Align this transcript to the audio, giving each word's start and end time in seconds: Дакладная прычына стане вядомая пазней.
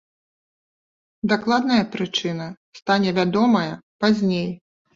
Дакладная 1.33 1.83
прычына 1.97 2.47
стане 2.81 3.09
вядомая 3.21 3.71
пазней. 4.05 4.47